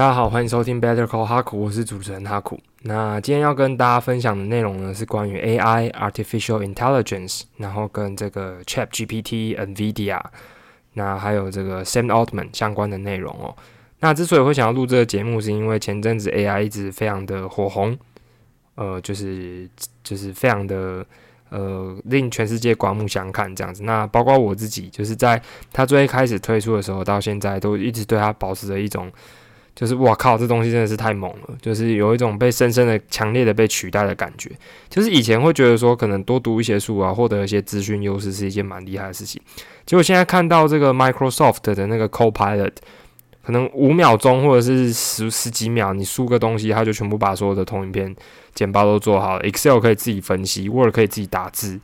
[0.00, 2.58] 大家好，欢迎收听 Better Call 哈库，我是主持人哈库。
[2.84, 10.18] 那今天要跟大家分享的内容呢，是关于 AI Artificial Intelligence，然后跟这个 Chat GPT、NVIDIA，
[10.94, 13.54] 那还有这个 Sam Altman 相关的内容哦。
[13.98, 17.94] 那之所以会想要录这个节目，是因为前阵子 AI 一直非常的火红，
[18.76, 19.68] 呃，就是
[20.02, 21.04] 就是非常的
[21.50, 23.82] 呃令全世界刮目相看这样子。
[23.82, 29.12] 那包括我自己，就是在它最开始推出的时候，到现在都一直对它保持着一种。
[29.80, 34.50] 就是我靠，这东西真的是太猛了，就是有一种被深深的、强烈的被取代的感觉。
[34.90, 39.40] 就是以前会觉得说，可能多读一些书啊，获得一些资讯优势是一件蛮厉害的事情。
[39.86, 42.72] 结果现在看到这个 Microsoft 的那个 Copilot，
[43.42, 48.14] 可能五秒钟或者是十十几秒，你输个东西，它就全部把所有的同影片
[48.54, 51.80] 简报都做好了，Excel 可以自己分析，Word 可以自己打字，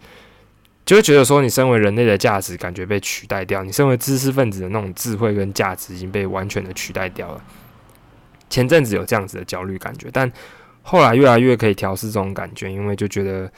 [0.84, 7.42] 就会觉得说，你身为人类的价值感觉被取代掉，你身为知识分子的那种智慧跟价值已经被完全的取代掉了。
[8.48, 10.30] 前阵子有这样子的焦虑感觉，但
[10.82, 13.51] 后来越来越可以调试这种感觉，因为就觉得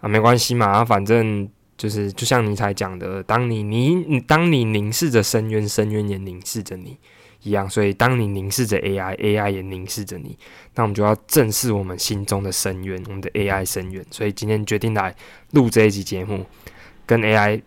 [0.00, 6.96] 啊没关系嘛，反正就是就像尼采讲的，当你你当你凝视着深渊，深渊也凝视着你
[7.42, 10.36] 一样，所以当你凝视着 AI，AI 也凝视着你，
[10.74, 14.04] 那我们就要正视我们心中的深渊，我们的 AI 深渊。
[14.10, 15.14] 所以今天决定来
[15.52, 16.46] 录这一集节目，
[17.06, 17.60] 跟 AI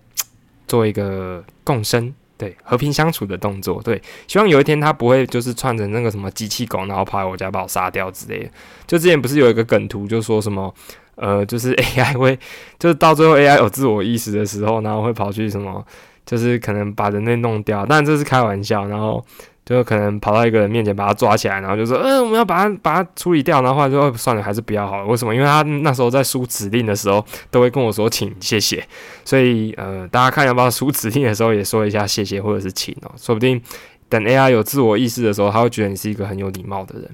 [0.68, 2.14] 做一个共生。
[2.42, 8.50] 对和平相处的动作，对，希望有一天他不会就是串成那个什么机器狗，然后跑来我家把我杀掉之类的。
[8.88, 10.73] 就之前不是有一个梗图，就说什么，
[11.14, 12.39] 呃，就是 AI 会，
[12.80, 15.86] 就是到最后 AI 有自我意识的时候，然后会跑去什么，
[16.25, 17.86] 就是可能把人类弄掉。
[17.86, 19.23] 但这是开玩笑，然后。
[19.72, 25.06] 就可能跑到一个人面前把他抓起来，然后就说：“嗯，我们要把他把他处理掉。”然后后来就算了，还是不要好了。
[25.08, 25.34] 为什么？
[25.34, 28.86] 因为他那时候在输指令的时候，都会跟我说“请”“谢谢”。
[29.24, 33.12] 所以呃，大家看要不要输指令的时候，也说一下“谢谢”或者是“请”哦。
[33.18, 33.62] 说不定
[34.10, 37.10] 等 AI 有自我意识的时候，他会觉得你是一个很有礼貌的人。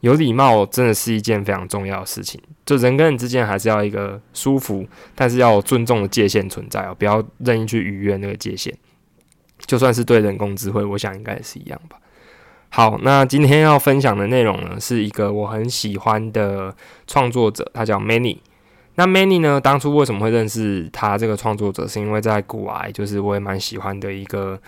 [0.00, 2.38] 有礼貌真的是一件非常重要的事情。
[2.66, 8.74] 就人跟人之间还是要一个舒服，但是要有尊重的界限存在哦，不要任意去逾越那个界限。
[9.66, 11.98] 就算是对人工智慧，我想应该也是一样吧。
[12.68, 16.74] 好，那今天要分享的内容呢，是一个我很喜欢的
[17.06, 18.38] 创作者，他叫 Many。
[18.96, 24.60] 那 Many 呢，当初为什么会认识他这个创作者，是因为在古埃，就是我也蛮喜欢的一个，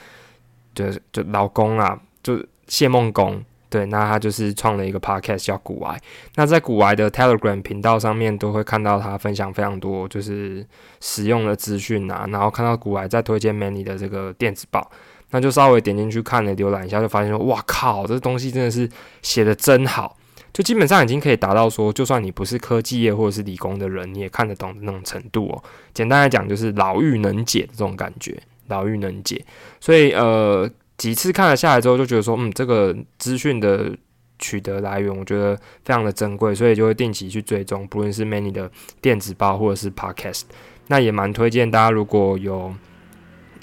[0.75, 3.45] 就就老公啊，就谢梦工。
[3.69, 6.01] 对，那他就是创了一个 podcast 叫古癌。
[6.37, 10.65] 那在古癌的 Telegram 频道上面，都会看到他分享非常多就是
[11.01, 12.27] 实用的资讯啊。
[12.31, 14.89] 然后看到古癌在推荐 Many 的这个电子报，
[15.31, 18.89] 那就稍微点进去看了浏览一下，就发现说，哇靠，这东西真的是
[19.21, 20.17] 写的真好，
[20.53, 25.63] 就基本上已经可以达到说，就算你不是科技业或者是理工的人，你也看得懂的那种程度哦。
[25.93, 29.45] 简单来讲，就是老妪能解的这种感觉，老妪能解。
[29.81, 30.71] 所以呃。
[30.97, 33.97] 几次看了下来之后，就觉得说，嗯，这个资讯的
[34.39, 38.71] 取得来源，我觉得非常的珍贵，所以就会定期去追踪，不论是 Many 的
[39.01, 40.43] 电子报或者是 Podcast，
[40.89, 42.75] 那也蛮推荐大家如果有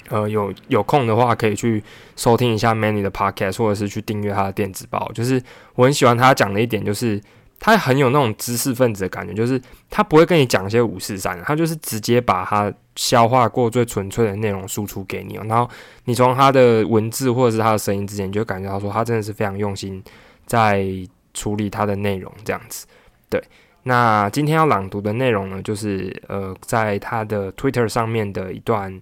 [0.08, 1.82] 呃有有空的话，可以去
[2.16, 5.10] 收听一下 Many 的 Podcast，或者是去订阅他的电子报。
[5.14, 5.42] 就是
[5.74, 7.20] 我很喜欢他讲的一点，就是。
[7.60, 9.58] 他很有那种知识分子的感觉，就是
[9.88, 15.68] 他不会跟你讲一些五四三，他就是直接把他消化过最纯粹的内容输出给你，然后
[16.04, 20.02] 你从他的文字或者是他的声音之间，你就感觉到说他真的是非常用心
[20.46, 20.86] 在
[21.32, 22.86] 处理他的内容这样子。
[23.28, 23.42] 对，
[23.82, 29.00] 那今天要朗读的内容呢，就是呃，在他的 Twitter 上面的一段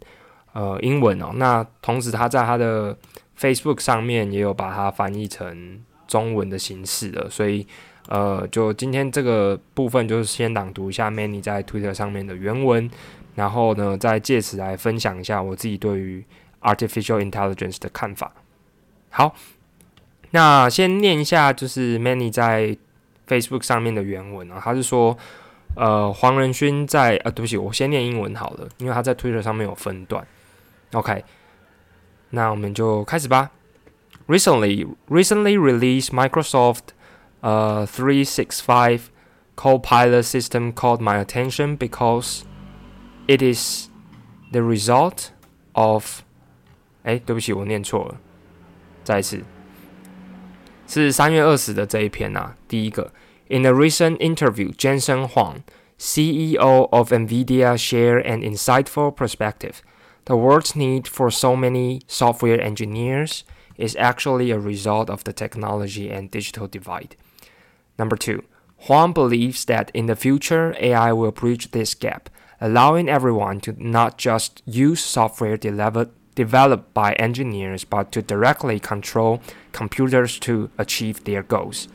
[0.52, 2.96] 呃英文哦，那同时他在他的
[3.38, 7.66] Facebook 上面也有把它翻译成中文的形式的，所以。
[8.08, 12.90] 呃，就今天这个部分，就是先朗读一下 Many 在 Twitter 上面的原文，
[13.36, 16.24] 然后呢，再借此来分享一下我自己对于
[16.62, 18.32] Artificial Intelligence 的看法。
[19.10, 19.34] 好，
[20.32, 22.76] 那先念一下，就是 Many 在
[23.28, 25.16] Facebook 上面的原文啊，他是说，
[25.76, 30.26] 呃，黄仁勋在，呃，对不起，我先念英文好了，因为他在 Twitter 上面有分段。
[30.92, 31.24] OK，
[32.30, 33.50] 那我们就开始吧。
[34.26, 36.80] Recently, recently released Microsoft.
[37.41, 39.11] uh, 365
[39.55, 42.43] Copilot system caught my attention because
[43.27, 43.89] it is
[44.51, 45.31] the result
[45.73, 46.21] of
[47.03, 48.19] 哎，对不起，我念错了，
[49.03, 49.41] 再一次，
[50.85, 52.55] 是三月二十的这一篇啊。
[52.67, 53.11] 第一个，
[53.49, 55.63] In a recent interview, Jensen Huang,
[55.97, 59.77] CEO of NVIDIA, shared an insightful perspective.
[60.25, 63.43] The world's need for so many software engineers
[63.77, 67.15] is actually a result of the technology and digital divide.
[67.98, 68.44] Number two,
[68.86, 72.28] Huang believes that in the future, AI will bridge this gap,
[72.60, 79.40] allowing everyone to not just use software developed by engineers, but to directly control
[79.72, 81.88] computers to achieve their goals.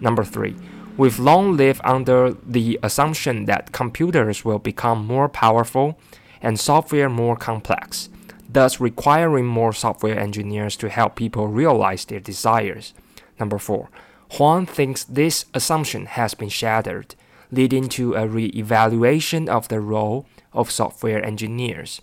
[0.00, 0.56] Number three,
[0.98, 5.98] we've long lived under the assumption that computers will become more powerful
[6.42, 8.10] and software more complex,
[8.46, 12.92] thus requiring more software engineers to help people realize their desires.
[13.40, 13.88] Number four,
[14.32, 17.14] Huang thinks this assumption has been shattered,
[17.50, 22.00] leading to a re evaluation of the role of software engineers.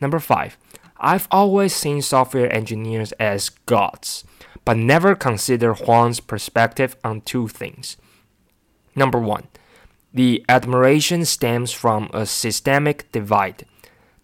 [0.00, 0.56] Number five,
[0.98, 4.24] I've always seen software engineers as gods,
[4.64, 7.96] but never considered Huang's perspective on two things.
[8.94, 9.48] Number one,
[10.12, 13.66] the admiration stems from a systemic divide.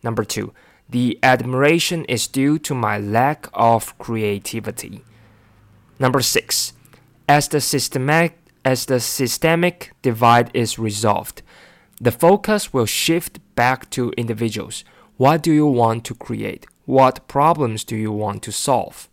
[0.03, 0.53] Number two,
[0.89, 5.05] the admiration is due to my lack of creativity.
[5.99, 6.73] Number six,
[7.28, 8.32] as the systemic
[8.64, 11.42] as the systemic divide is resolved,
[12.02, 14.84] the focus will shift back to individuals.
[15.18, 16.62] What do you want to create?
[16.86, 19.06] What problems do you want to solve?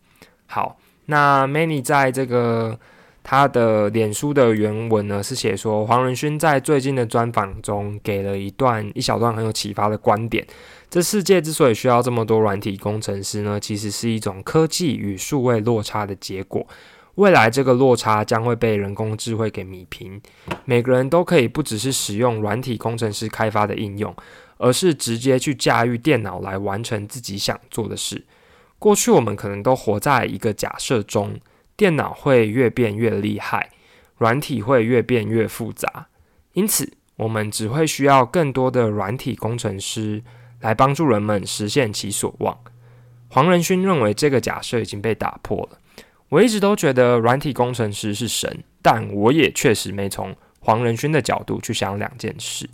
[0.45, 2.79] 好，那 Many 在这个
[3.23, 10.45] 他的脸书的原文呢，是写说黄仁勋在最近的专访中给了一段一小段很有启发的观点。
[10.89, 16.65] 这世界之所以需要这么多软体工程师呢，其实是一种科技与数位落差的结果。
[17.16, 20.18] 未来这个落差将会被人工智慧给弥平，
[20.64, 24.14] 每个人都可以不只是使用软体工程师开发的应用，
[24.56, 28.24] 而是直接去驾驭电脑来完成自己想做的事。
[28.78, 31.38] 过去我们可能都活在一个假设中。
[31.78, 33.70] 电脑会越变越厉害，
[34.16, 36.06] 软体会越变越复杂，
[36.54, 40.22] 因此我们只会需要更多的软体工程师
[40.60, 42.58] 来帮助人们实现其所望。
[43.28, 45.78] 黄仁勋认为这个假设已经被打破了。
[46.28, 52.68] 我一直都觉得软体工程师是神，但我也确实没从黄仁勋的角度去想两件事：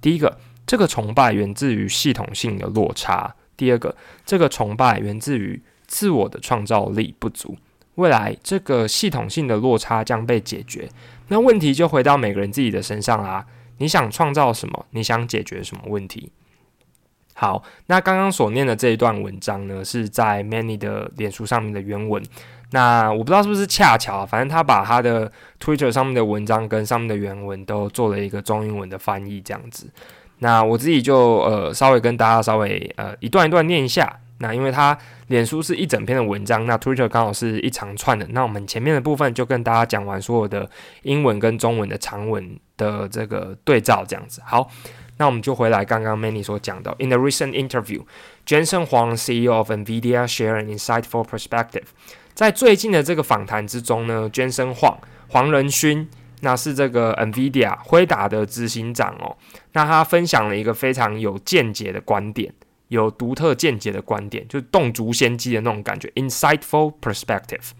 [0.00, 3.94] 第一个，这个崇拜源自于系统性的落差；第二个，
[4.24, 7.56] 这个崇拜源自于自我的创造力不足。
[7.94, 10.88] 未来这个系统性的落差将被解决，
[11.28, 13.46] 那问题就回到每个人自己的身上啦。
[13.78, 14.86] 你想创造什么？
[14.90, 16.32] 你想解决什么问题？
[17.34, 22.22] 好，那刚刚所念的这一段文章呢，是在 Many 的脸书上面的原文。
[22.70, 25.30] 那我不知道是不是恰巧，反正他把他的
[25.60, 29.88] Twitter 上面的文章跟上面的原文都做了一个中英文的翻译，这样子。
[30.40, 34.18] 那我自己就呃稍微跟大家稍微呃一段一段念一下。
[34.38, 34.94] 那因为他
[35.28, 38.26] 脸书是一整篇的文章，那 Twitter 刚好是一长串的。
[38.32, 40.68] 那我们前面的部分就跟大家讲完所有的
[41.04, 44.42] 英文跟中文的长文的这个对照，这样子。
[44.44, 44.68] 好，
[45.16, 48.02] 那我们就回来刚刚 Many 所讲到，In a recent interview,
[48.44, 51.84] Jensen Huang, CEO of Nvidia, shared an insightful perspective。
[52.36, 54.96] 在最近的这个访谈之中呢捐生晃
[55.28, 56.08] 黄仁勋，
[56.42, 59.36] 那是这个 Nvidia 辉达的执行长哦，
[59.72, 62.52] 那他分享了一个非常有见解的观点。
[62.88, 67.70] 有独特见解的观点，就是洞烛先机的那种感觉，insightful perspective。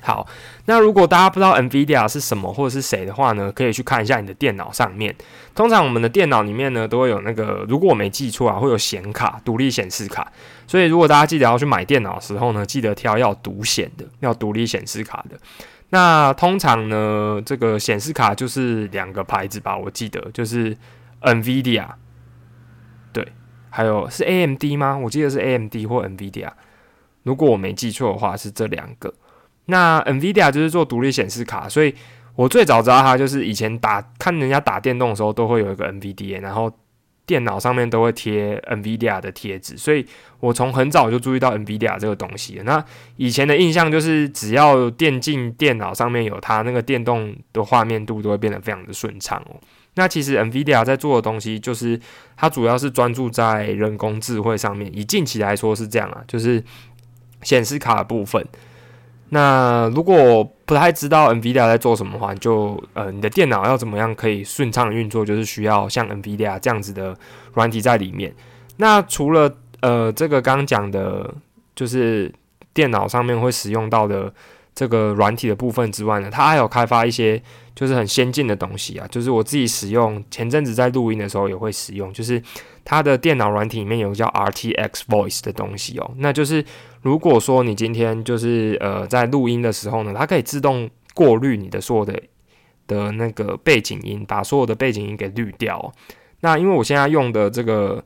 [0.00, 0.26] 好，
[0.66, 5.14] 那如果大家不知道 NVIDIA 是什么或者是谁的话呢，可以去看一下你的电脑上面。
[5.54, 10.32] 通常我们的电脑里面呢，都会有那个，如果我没记错啊，会有显卡，独立显示卡。
[10.66, 15.36] 所以如果大家记得要去买电脑的时候呢，记得挑要独显的，要独立显示卡的。
[15.90, 20.76] 那通常呢，这个显示卡就是两个牌子吧，我记得就是
[21.22, 21.86] NVIDIA
[23.12, 23.26] 对。
[23.70, 24.96] 还有是 A M D 吗？
[24.96, 26.50] 我记得是 A M D 或 Nvidia，
[27.22, 29.12] 如果我没记错的话是这两个。
[29.70, 31.94] 那 Nvidia 就是做独立显示卡，所以
[32.34, 36.72] 我最早知道它就是以前打看人家打电动的时候都会有一个 Nvidia，然后
[37.26, 40.06] 电脑上面都会贴 Nvidia 的贴纸，所以
[40.40, 42.62] 我从很早就注意到 Nvidia 这个东西。
[42.64, 42.82] 那
[43.16, 49.60] 以前的印象就是只要电竞电脑上面有它，那个电动的画面度都会变得非常的顺畅哦。
[49.96, 52.00] 那其实 NVIDIA 在做的东西，就是
[52.36, 54.90] 它主要是专注在人工智慧上面。
[54.96, 56.64] 以近期来说是这样啊，就是
[57.42, 58.42] 显示卡的部分。
[59.30, 67.16] 那如果不太知道 NVIDIA 在做什么的话，就呃，你的电脑要怎么样可以顺畅运作，就是需要像 NVIDIA 这样子的
[67.54, 68.34] 软体在里面。
[68.76, 71.34] 那除了呃这个刚刚讲的，
[71.74, 72.32] 就是
[72.72, 74.32] 电脑上面会使用到的。
[74.74, 77.42] 这个软体的部分之外呢，它还有开发一些
[77.74, 82.40] 就是很先进的东西啊，就是我自己使用前阵子在录音的时候也会使用，就是
[82.84, 86.64] 它的电脑软体里面有个叫 RTX Voice 的东西哦，那就是
[87.02, 92.22] 如果说你今天就是呃在录音的时候呢，它可以自动过滤你的所有的
[92.86, 95.92] 的那个背景音，把所有的背景音给滤掉。
[96.40, 98.04] 那因为我现在用的这个。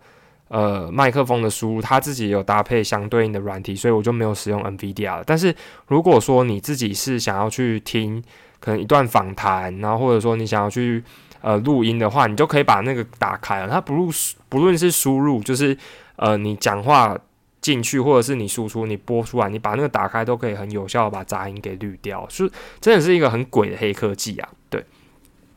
[0.49, 5.23] 呃，麦克风的输入，它自己有搭配相对应的软体，所以我就没有使用 NVIDIA 了。
[5.25, 5.55] 但是
[5.87, 8.23] 如果说你自己是想要去听
[8.61, 11.03] 可能一段访谈，然后或者说你想要去
[11.41, 13.69] 呃录音的话，你就可以把那个打开了。
[13.71, 14.11] 它不录
[14.51, 15.75] 不论是输入，就是
[16.17, 17.19] 呃你讲话
[17.63, 22.51] 进去，或者是你输出、你播出来，你把那个打开，都可以很有效的把杂音给滤掉，是
[22.81, 24.49] 真的是一个很鬼的黑科技啊！
[24.69, 24.85] 对，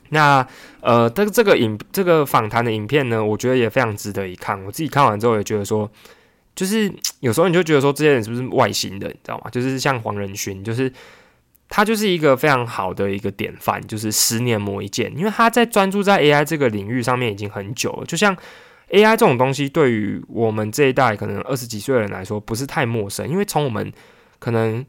[0.10, 0.48] 那
[0.82, 4.64] 呃，这个这个影这个访谈的影片呢，我觉得也非常值得一看。
[4.64, 5.90] 我自己看完之后也觉得说，
[6.56, 9.50] 就是有时候你就觉得说，这些人是不是外星的，你知道吗？
[9.50, 10.94] 就是像黄仁勋，就是
[11.68, 18.38] 他就是一个非常好的一个典范，就是十年磨一剑，因为他在专注在 AI 这个领域上面已经很久了，就像。
[18.90, 19.18] A.I.
[19.18, 23.92] 这种东西对于我们这一代可能二十几岁的人来说不是太陌生，因为从我们
[24.40, 24.86] 可能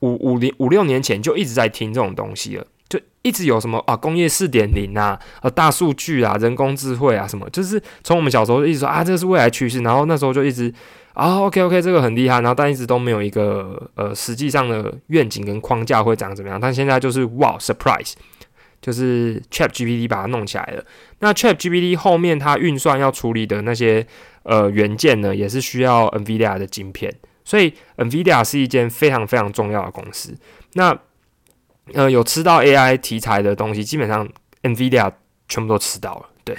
[0.00, 10.72] 五五零五六年前就一直在听这种东西了，就一直有什么啊工业四点零啊，呃大数据啊，人工智慧啊什么，就是从我们小时候一直说啊这是未来趋势，然后那时候就一直
[11.14, 18.12] 啊 OK OK 这个很厉害，然后但一直都没有一个呃实际上的愿景跟框架会长怎么样，但现在就是哇 surprise。
[18.82, 20.84] 就是 Chat GPT 把它弄起来了。
[21.20, 24.04] 那 Chat GPT 后面它运算要处理的那些
[24.42, 27.14] 呃元件呢，也是需要 NVIDIA 的晶片。
[27.44, 30.36] 所以 NVIDIA 是一间非常非常重要的公司。
[30.72, 30.98] 那
[31.92, 34.28] 呃有吃到 AI 题材的东西，基本上
[34.62, 35.12] NVIDIA
[35.48, 36.26] 全部都吃到了。
[36.42, 36.56] 对，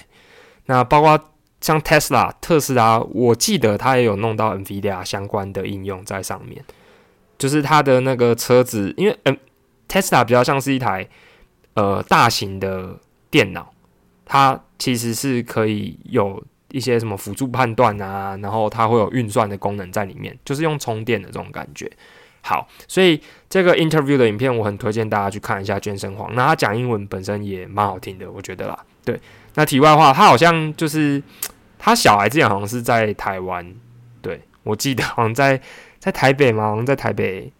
[0.67, 1.19] 那包括
[1.59, 6.63] 像 Tesla 特斯拉，我记得它也有弄到 NVIDIA 相关的应用在上面。
[7.37, 9.37] 就是它的那个车子，因为嗯
[9.89, 11.05] Tesla 比较像是一台。
[11.75, 12.99] 呃，大型的
[13.31, 13.73] 电脑，
[14.25, 21.91] 它其实是可以有一些什么辅助判断啊，然后它会有运算的功能在里面，就是用充电的这种感觉。
[22.41, 25.79] 好，所以这个 interview 的影片我很推荐大家去看一下。
[25.79, 28.77] 健身黄，那他讲英文本身也蛮好听的，我觉得啦。
[29.05, 29.19] 对，
[29.55, 31.23] 那题外话，他好像就是
[31.79, 33.73] 他小孩之前好像是在台湾，
[34.21, 35.59] 对我记得好像在
[35.99, 37.51] 在台北嘛，好像在台北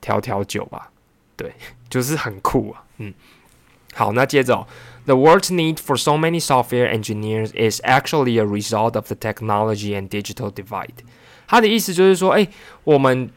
[0.00, 0.90] 调调酒吧，
[1.36, 1.52] 对，
[1.88, 3.14] 就是很酷啊，嗯。
[3.94, 4.66] 好，那接着
[5.04, 10.08] ，The world's need for so many software engineers is actually a result of the technology and
[10.08, 11.04] digital divide。
[11.46, 12.48] 他的意思就是说，哎，
[12.82, 13.30] 我们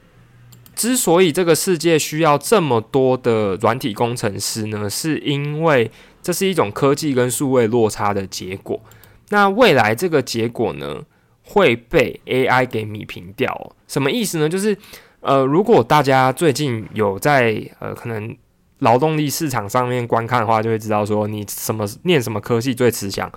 [0.75, 5.91] 之所以这个世界需要这么多的软体工程师呢，是因为
[6.23, 8.81] 这是一种科技跟数位落差的结果。
[9.29, 11.03] 那未来这个结果呢，
[11.43, 13.75] 会被 AI 给弭平掉。
[13.87, 14.49] 什么意思呢？
[14.49, 14.75] 就是，
[15.19, 18.35] 呃，如果大家最近有在，呃，可能。
[18.79, 23.31] 劳动力市场上面观看的话，就会知道说你什么念什么科技最吃香，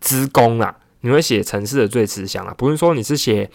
[0.00, 2.54] 资工啊，你会写城市的最吃香啊。
[2.56, 3.50] 不是说你是写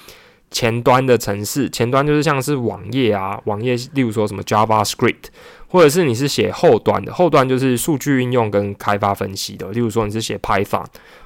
[0.52, 5.26] 前端的城市，前端就是像是网页啊，网页例如说什么 JavaScript，
[5.68, 10.86] 或者是你是写后端的，后端就是数据运用跟开发分析的，例如说你是写 Python，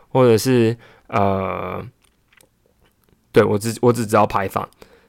[0.09, 1.85] 或者是呃，
[3.31, 4.67] 对我只我只知道 Python。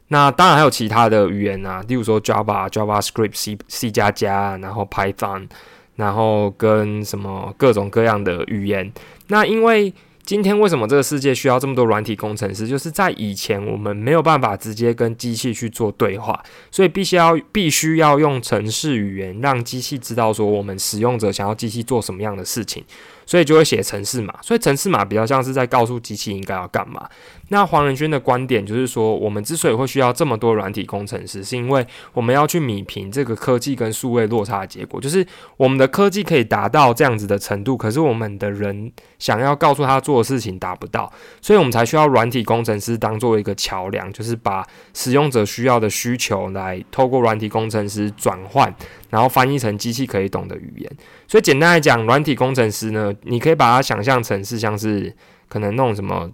[0.08, 5.48] 那当然还有其他的语言啊，例如说 Java、JavaScript、C、C 加加，然后 Python，
[5.96, 8.92] 然后跟什么各种各样的语言。
[9.28, 9.92] 那因为
[10.25, 12.66] 今天为什么这个世界需要这么多软体工程师？
[12.66, 22.84] 就是在以前我们没有办法直接跟机器去做对话，所以必须要必须要用程式语言让机器知道说我们使用者想要机器做什么样的事情。
[23.26, 27.06] 所以就会写程式码，所以程式码比较像是在告诉机器应该要干嘛。
[27.49, 35.25] 那黄仁勋的观点就是说，我们之所以会需要这么多软体工程师，是因为我们要去弭平这个科技跟数位落差的结果，就是
[35.56, 48.75] 我们的科技可以达到这样子的程度，可是我们的人想要告诉他做的事情达不到，所以我们才需要软体工程师当做一个桥梁，就是把使用者需要的需求来透过软体工程师转换。
[49.16, 50.92] 然后翻译成机器可以懂的语言，
[51.26, 55.11] 所以简单来讲，软体工程师呢，你可以把它想象成是像是
[55.49, 56.30] 可能那种什么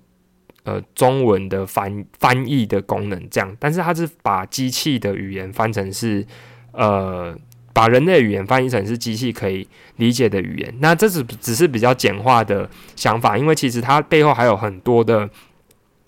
[0.65, 6.27] 呃中文的翻翻译的功能这样，但是它是把机器的语言翻成是
[6.73, 7.33] 呃
[7.73, 10.75] 把人类语言翻译成是机器可以理解的语言。
[10.81, 15.31] 那这是只是比较简化的想法，因为其实它背后还有很多的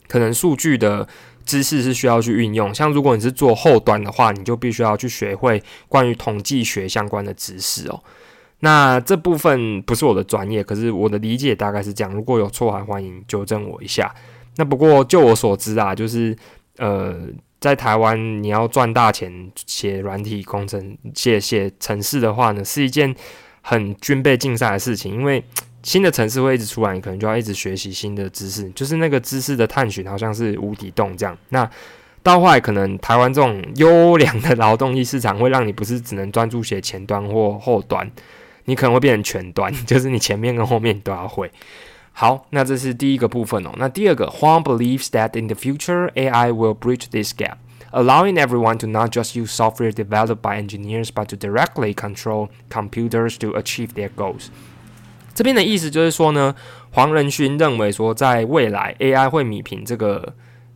[0.08, 1.06] 可能数据的。
[1.46, 8.02] 知识是需要去运用，像如果你是做后端的话，你就必须要去学会关于统计学相关的知识哦。
[8.60, 12.12] 那这部分不是我的专业，可是我的理解大概是这样。
[12.12, 14.14] 如果有错，还欢迎纠正我一下。
[14.56, 16.36] 那不过就我所知啊，就是
[16.78, 17.14] 呃，
[17.60, 23.14] 在台湾你要赚大钱写软体工程、写写程式的话呢，是一件
[23.60, 25.44] 很军备竞赛的事情，因为。
[25.84, 31.36] 新的城市会一直出来，你可能就要一直学习新的知识，就是那个知识的探寻，好像是无底洞这样。
[31.50, 31.70] 那
[32.22, 38.10] 到后来，可能台湾这种优良的劳动力市场，会让你不是只能专注写前端或后端，
[38.64, 41.52] 你可能会变成全端，就是你前面跟后面都要会。
[42.12, 43.70] 好，那这是第一个部分哦。
[43.76, 47.56] 那第二个，Huang believes that in the future AI will bridge this gap,
[47.90, 53.36] allowing everyone to not just use software developed by engineers, but to directly control computers
[53.38, 54.50] to achieve their goals.
[55.34, 56.54] 这边的意思就是说呢，
[56.92, 60.34] 黄仁勋认为说，在未来 AI 会弭平这个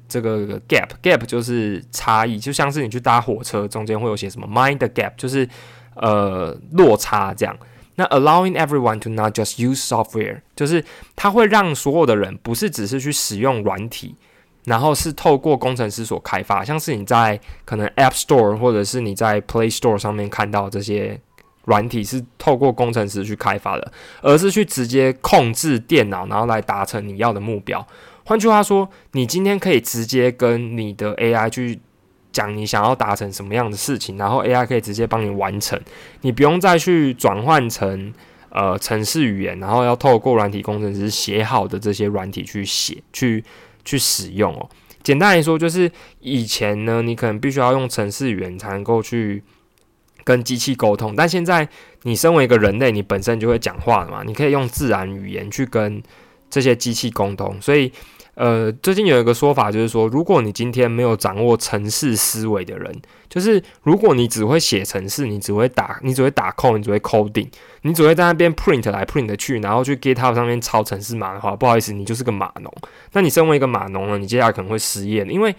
[0.08, 5.48] 这个 gap，gap 就是差异，就像是你去搭火车中间会有些什么 mind gap，就是
[5.94, 7.56] 呃落差这样。
[7.94, 10.84] 那 allowing everyone to not just use software，就是
[11.16, 14.14] 它会让所有的人不是只是去使用软体，
[14.64, 21.20] 然后是透过工程师所开发，像是你在可能 App Store 或者是你在 Play Store 上面看到这些
[21.68, 27.86] 软体是透过工程师去开发的，而是去直接控制电脑，然后来达成你要的目标。
[28.24, 31.78] 换句话说，你今天可以直接跟你的 AI 去。
[32.30, 35.80] 讲你想要达成什么样的事情，然后 AI 可以直接帮你完成，
[36.20, 38.12] 你不用再去转换成
[38.50, 43.42] 呃程式语言，然后要透过软体工程师写好的这些软体去写、去
[43.82, 44.68] 去使用哦。
[45.02, 49.42] 简单来说，就是以前呢，你可能必须要用程式语言才能够去
[50.28, 51.66] 跟机器沟通，但现在
[52.02, 56.02] 你身为一个人类，你本身就会讲话了嘛，你可以用自然语言去跟
[56.50, 57.90] 这些机器沟通，所以。
[58.40, 67.48] 呃，最近有一个说法，就是说，如果你今天没有掌握程式思维的人，就是如果你只会写程式，你只会打，你只会打 code，你只会 coding，
[67.82, 72.72] 你只会在那边 print 来 print 去，然后去 GitHub 上面抄程式码的话，不好意思，你就是个码农。
[73.12, 75.52] 那你身为一个码农呢，你接下来可能会失业，因为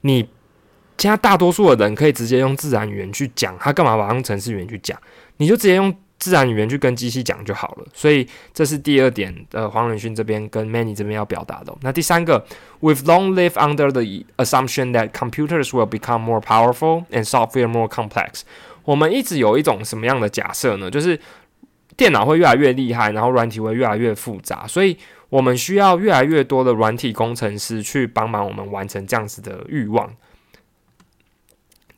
[0.00, 0.28] 你
[1.02, 4.96] 现在大多数的人可以直接用自然语言去讲，他干嘛把用程式语言去讲？
[5.38, 5.92] 你就直接用。
[6.18, 9.34] 自然语言去跟机器讲就好了，所以这是第二点。
[9.50, 11.76] 呃，黄仁勋这边跟 Many 这边要表达的。
[11.80, 12.46] 那第三个
[12.80, 18.42] ，We've long live under the assumption that computers will become more powerful and software more complex。
[18.84, 20.88] 我们一直有一种什么样的假设呢？
[20.88, 21.18] 就是
[21.96, 24.96] 电脑会越来越厉害，然后软体会越来越复杂，所以
[25.28, 30.08] 我们需要越来越多的软体工程师去帮忙我们完成这样子的欲望。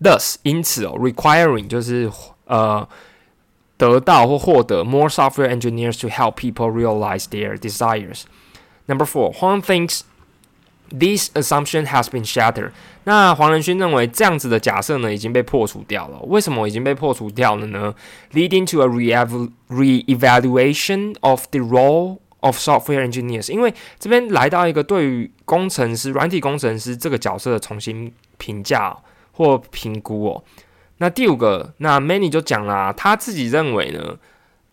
[0.02, 2.12] Thus，因此哦，requiring 就是
[2.46, 2.88] 呃。
[3.80, 8.24] 得到或获得 more software engineers to help people realize their desires.
[8.88, 10.02] Number four, Huang thinks
[10.90, 12.72] this assumption has been shattered.
[13.06, 16.20] 那黄仁勋认为这样子的假设呢已经被破除掉了。
[16.24, 17.96] 为什么已经被破除掉了呢？
[18.34, 18.88] Leading to a
[19.70, 23.50] re-evaluation of the role of software engineers.
[23.50, 28.98] 因为这边来到一个对于工程师、软体工程师这个角色的重新评价
[29.35, 30.45] 或评估哦。
[30.99, 34.17] 那第五个，那 Many 就讲啦，他自己认为呢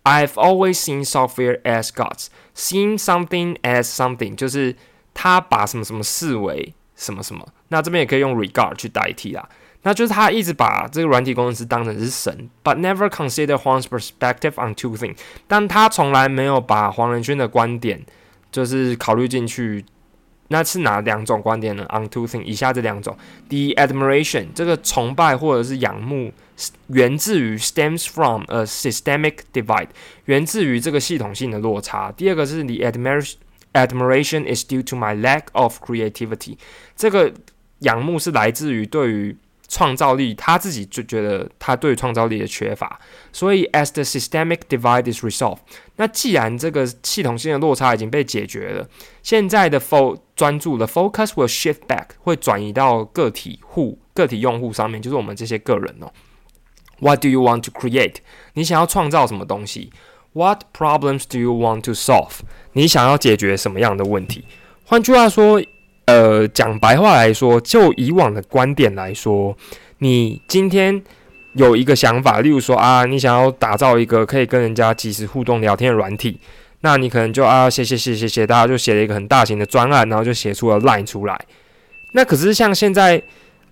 [0.04, 4.76] ，I've always seen software as gods，seen something as something，就是
[5.14, 7.46] 他把什么什么视为什么什么。
[7.70, 9.50] 那这边也可以用 regard 去代替啦。
[9.82, 15.18] 那就是他一直把这个软体工程师当成是神，but never consider Huang's perspective on two things。
[15.48, 18.06] 但他从来没有把黄仁勋的观点
[18.52, 19.84] 就是考虑进去。
[20.52, 23.18] 那是哪两种观点呢？On two things，以下这两种。
[23.48, 26.32] 第一，admiration，这个崇拜或者是仰慕，
[26.88, 29.88] 源自于 stems from a systemic divide，
[30.26, 32.12] 源自于这个系统性的落差。
[32.12, 33.36] 第二个是 the admiration
[33.72, 36.58] admiration is due to my lack of creativity，
[36.98, 37.32] 这个
[37.80, 39.36] 仰慕是来自于对于
[39.72, 43.00] 创造力，他自己就觉得他对创造力的缺乏，
[43.32, 45.60] 所以 as the systemic divide is resolved，
[45.96, 48.86] 那既然这个系统性的落差已经被解决了，
[49.24, 56.12] 现在的 fo 专注的 focus will shift back，会转移到个体户、个体用户上面，就是我们这些个人哦。
[57.00, 58.18] What do you want to create？
[58.56, 59.94] 你想要创造什么东西
[60.34, 62.42] ？What problems do you want to solve？
[62.74, 64.44] 你想要解决什么样的问题？
[64.86, 65.64] 换句话说。
[66.06, 69.56] 呃，讲白话来说，就以往的观点来说，
[70.00, 71.02] 你今天
[71.54, 76.40] 有一个想法，例如说啊，你想要打造一个可以跟人家即时互动聊天的软体，
[76.82, 81.40] 那你可能就啊，写写写写写，大家就写了一个很大型的专案，然后就写出了 Line 出来。
[82.14, 83.22] 那可是像现在，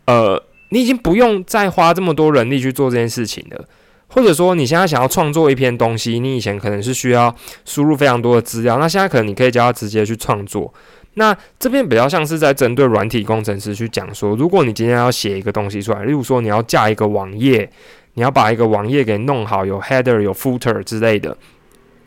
[0.05, 3.65] 呃，你已经不用再花这么多人力去做这件事情了，
[4.07, 10.73] 或者说你现在想要创作一篇东西，你以前可能是需要输入非常多的资料，那现在可能你可以叫他直接去创作。
[11.15, 17.69] 那这边比较像是在针对软体工程师去讲说，如果你今天要写一个东西出来，例如说你要架一个网页，
[18.13, 21.35] 你要把一个网页给弄好，有 header 有 footer 之类的，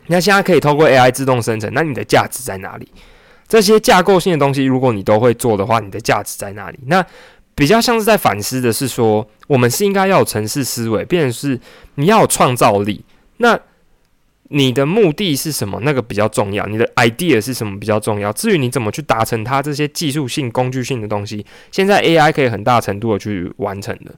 [0.07, 2.87] 那现在可以透过 AI 自动生成，那你的价值在哪里？
[3.47, 6.79] 这些架构性的东西，如果你都会做的话，你的价值在哪里？
[6.87, 7.05] 那
[7.53, 11.59] 比较像是在反思的是说，我们是应该要有城市思维，变成是
[11.95, 13.03] 你要有创造力。
[13.37, 13.59] 那
[14.49, 15.79] 你的目的是什么？
[15.83, 16.65] 那个比较重要。
[16.67, 18.31] 你的 idea 是什么比较重要？
[18.33, 24.13] 至于你怎么去达成它这些技术性、工具性的东西，现在 AI 可以很大程度的去完成的。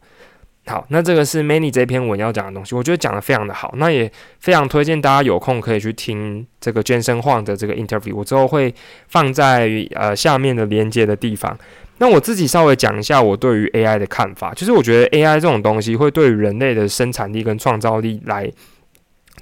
[0.66, 3.76] 好，那这个是 Many 这篇文要讲的东西，我觉得讲的非常的好。
[3.78, 8.74] 那也非常推荐大家有空可以去听这个健身晃的这个 interview，我之后会
[9.08, 11.56] 放在呃下面的连接的地方。
[12.00, 18.52] 那我自己稍微讲一下我对于 AI 的看法，就是我觉得 AI 这种东西会对于人类的生产力跟创造力来。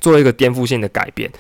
[0.04, 1.32] 做一个颠覆性的改变。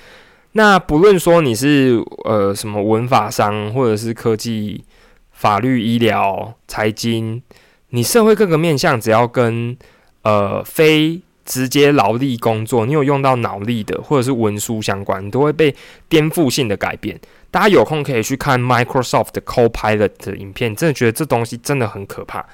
[0.53, 4.83] 那不论说你是呃什么文法商，或者是科技
[5.31, 7.41] 法律、医疗、财经，
[7.89, 9.75] 你社会各个面向，只要跟
[10.21, 15.75] 呃非直接劳力工作，你有用到脑力的，或者是文书相关，都会被
[16.07, 17.19] 颠覆性的改变。
[17.51, 22.45] 大家有空可以去看 Microsoft 的 Copilot 的影片，真的觉得这东西真的很可怕。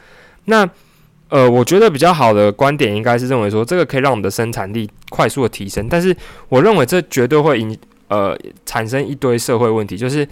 [0.45, 0.67] 那
[1.30, 6.15] 呃，我觉得比较好的观点应该是认为说，这个可以让我们的生产力快速的提升，但是
[6.50, 10.28] 我认为这绝对会引呃产生一堆社会问题，就是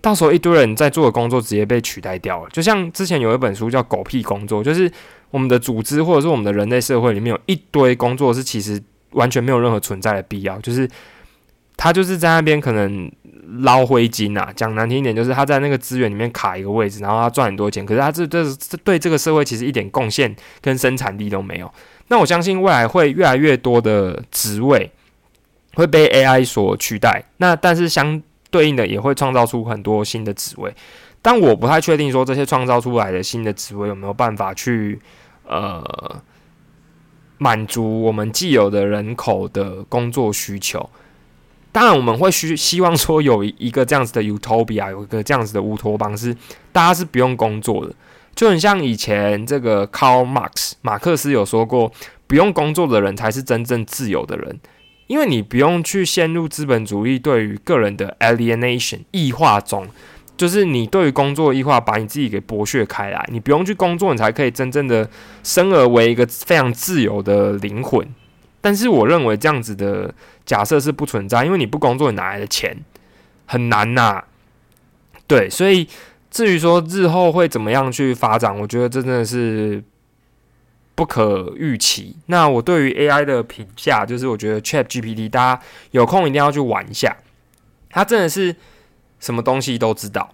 [0.00, 2.50] 到时候一堆人在做的工作直接被取代掉了。
[2.52, 4.90] 就像之前有一本书叫《狗屁工作》，就是
[5.30, 10.88] 我们的组织或者是我们的人类社会里面有一堆工作是其实完全没有任何存在的必要，就是
[11.76, 13.10] 他就是在那边可能。
[13.64, 21.72] 捞灰金啊，讲难听一点，就是他在那个资源里面卡一个位置，然后他赚很多钱，可是他这这这对这个社会其实一点贡献跟生产力都没有。
[22.06, 24.90] 那我相信未来会越来越多的职位
[25.74, 30.72] 会被 AI 所取代，那但是相对应的也会创造出很多新的职位，
[31.20, 35.00] 但我不太确定说这些创造出来的新的职位有没有办法去
[35.46, 35.82] 呃
[37.38, 40.88] 满足我们既有的人口的工作需求。
[41.72, 46.36] 当然，我们会需希望说有一个这样子的 utopia，有一个这样子的乌托邦，是
[46.70, 47.94] 大家是不用工作的，
[48.34, 51.90] 就很像以前这个 Karl Marx 马克思有说过，
[52.26, 54.60] 不用工作的人才是真正自由的人，
[55.06, 59.86] 因为你不用去陷入资本主义对于个人的 alienation 异化中，
[60.36, 65.08] 就是你对于工作异化，把你自己给剥削开来，你不用去工作，你才可以真正的
[65.42, 68.06] 生而为一个非常自由的灵魂。
[68.62, 70.14] 但是我认为这样子的
[70.46, 72.74] 假设是不存在，因为你不工作，你哪来的钱？
[73.44, 74.22] 很难呐。
[75.26, 75.88] 对，所以
[76.30, 79.82] 至于说日后会怎么样去发展，我觉得真的是
[80.94, 82.16] 不可预期。
[82.26, 87.16] 那我对于 AI 的评价就是，我觉得 Chat GPT 大家有空一定要去玩一下，
[87.90, 88.54] 它真的是
[89.18, 90.32] 什么东西都知道，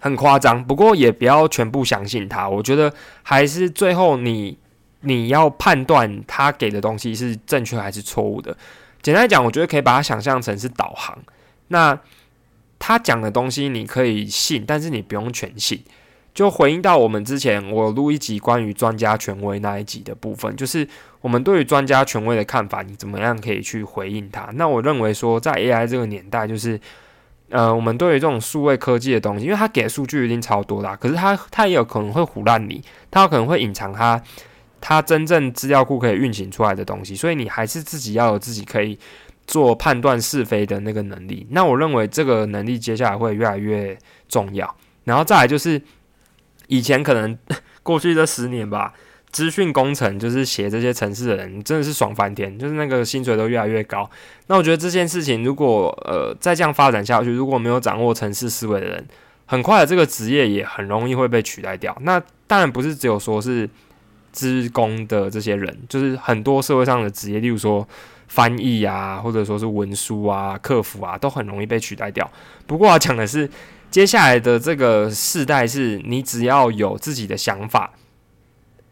[0.00, 0.64] 很夸张。
[0.64, 4.58] 不过也不要全部相信它，我觉得还是最后你。
[5.00, 8.56] 你要判断他给的东西是正确还是错误的。
[9.00, 11.16] 简单讲，我觉得可以把它想象成是导航。
[11.68, 11.98] 那
[12.78, 15.82] 他讲的东西你可以信，但是你不用全信。
[16.34, 20.86] 就回应到我们之前我录一集关于专家权威那一集的部分，就是
[21.20, 24.48] 我们对于专家权威的看法，你怎么样可以去回应他？
[24.54, 26.80] 那我认为说，在 AI 这个年代，就是
[27.50, 34.22] 呃，我们对于这种数位科技的东西，因为他给的数据一定超多啦，可是他他也有可能会唬烂你，他有可能会隐藏他。
[34.80, 38.98] 它真正资料库可以运行出来的东西，所以你还是自己要有自己可以
[39.46, 41.46] 做判断是非的那个能力。
[41.50, 44.72] 那我认为这个能力接下来会越来越重要。
[45.04, 45.80] 然后再来就是
[46.68, 47.36] 以前可能
[47.82, 48.92] 过去这十年吧，
[49.32, 54.08] 资讯工程就是写这些城市的人真的是爽翻天，就是那个薪水都越来越高。
[54.46, 59.08] 那我觉得这件事情如果呃再这样发展下去，如果没有掌握城市思维的人，
[59.46, 61.96] 很快的这个职业也很容易会被取代掉。
[62.02, 63.68] 那当然不是只有说是。
[64.38, 67.86] 职工的这些人，就是很多社会上的职业，例如说
[68.28, 72.30] 翻译啊，或者说是文书啊、客服啊，都很容易被取代掉。
[72.66, 73.50] 不过要讲的是，
[73.90, 77.92] 接下来的这个世代，是你只要有自己的想法，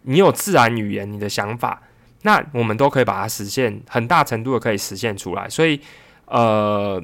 [0.03, 1.83] 你有自然语言，你的想法，
[2.23, 5.49] 那我们都可以把它实现，很大程度的可以实现出来。
[5.49, 5.81] 所以，
[6.25, 7.01] 呃，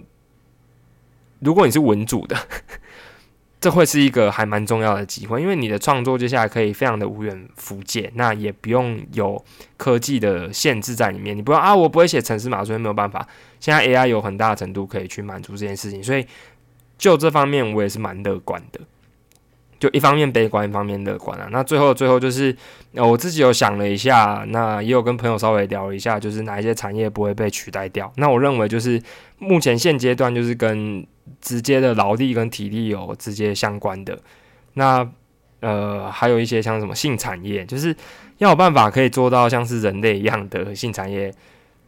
[1.39, 2.37] 如果你是文主的。
[3.63, 9.41] 这会是一个还蛮重要的机会，因为你的创作接下来可以非常的无远弗届，那也不用有
[9.77, 11.37] 科技的限制在里面。
[11.37, 13.25] 你不用啊，我不会写程式码，所以没有办法。
[13.61, 16.27] 现在 AI 有很大程度可以去满足这件事情，所以
[16.99, 18.81] 就这方面我也是蛮乐观的。
[19.79, 21.49] 就一方面悲观，一方面乐观啊。
[21.51, 22.57] 那最后最后就是，
[22.95, 28.13] 呃，我自己有想了一下，那也有跟朋友稍微聊了一下，就是哪一些产业不会被取代掉。
[28.17, 29.03] 那我认为就是
[29.43, 31.05] 目前现阶段就是跟
[31.41, 34.17] 直接的劳力跟体力有直接相关的。
[34.75, 35.07] 那
[35.61, 37.95] 呃，还有一些像什么性产业，就是
[38.39, 41.33] 要有办法可以做到像是人类一样的性产业，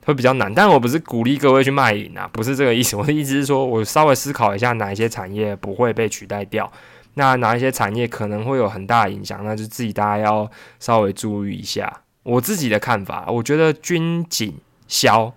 [0.05, 0.53] 会比较难。
[0.53, 2.97] 但我不是鼓励各位去卖淫啊，不是这个意思。
[2.97, 6.71] 我的意思是说，我稍微思考一下哪一些产业不会被取代掉。
[7.15, 9.45] 那哪一些产业可能会有很大的影响？
[9.45, 12.03] 那就自己大家要稍微注意一下。
[12.25, 14.55] 我自己的看法，我觉得军警
[14.87, 15.33] 消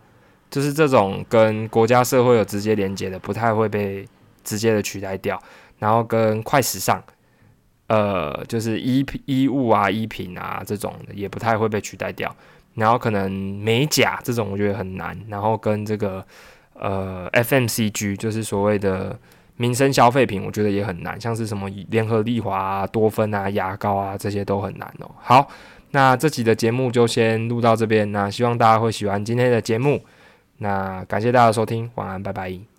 [0.49, 4.07] 就是这种跟国家社会有直接连接的，不太会被
[4.43, 5.41] 直接的取代掉。
[5.79, 7.01] 然后跟快时尚，
[7.88, 12.36] 呃，就是衣衣物啊、衣品啊这种的，也不太会被取代掉。
[12.75, 15.17] 然后可能美甲这种，我觉得很难。
[15.27, 16.25] 然后跟这个
[16.73, 19.17] 呃 FMCG，就是所谓的。
[19.60, 25.10] 民生消费品，我觉得也很难，像是什么联合利华啊、多芬啊、牙膏啊，这些都很难哦。
[25.19, 25.47] 好，
[25.89, 29.99] 那这集的节目就先录到这边，那希望大家会喜欢今天的节目，
[30.58, 32.77] 那感谢大家收听，晚安，拜拜。